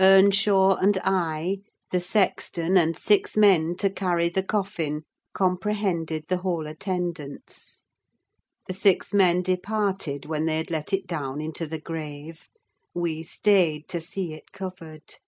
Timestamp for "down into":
11.06-11.68